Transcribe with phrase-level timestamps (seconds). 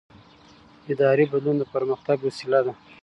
[0.91, 2.73] اداري بدلون د پرمختګ وسیله ده